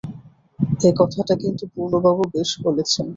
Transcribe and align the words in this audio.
এ 0.81 0.99
কথাটা 0.99 1.33
কিন্তু 1.41 1.63
পূর্ণবাবু 1.73 2.23
বেশ 2.33 2.49
বলেছেন। 2.65 3.05